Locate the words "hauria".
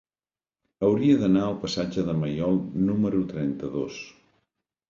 0.87-1.17